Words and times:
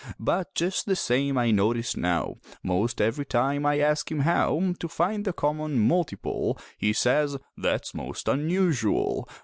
But 0.19 0.55
just 0.55 0.87
the 0.87 0.95
same 0.95 1.37
I 1.37 1.51
notice 1.51 1.95
now 1.95 2.37
Most 2.63 2.99
every 2.99 3.23
time 3.23 3.67
I 3.67 3.77
ask 3.81 4.09
him 4.11 4.21
how 4.21 4.73
To 4.79 4.87
find 4.87 5.25
the 5.25 5.31
common 5.31 5.77
multiple, 5.77 6.57
He 6.79 6.91
says, 6.91 7.37
"That's 7.55 7.93
most 7.93 8.27
unusual! 8.27 9.29